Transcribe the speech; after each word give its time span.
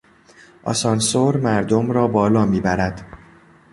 آسانسور 0.63 1.37
مردم 1.37 1.91
را 1.91 2.07
بالا 2.07 2.45
میبرد. 2.45 3.05